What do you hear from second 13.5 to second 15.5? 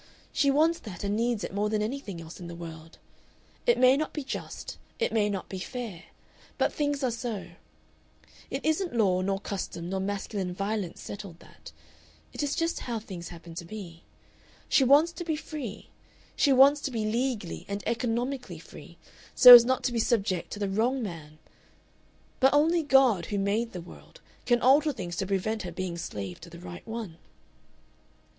to be. She wants to be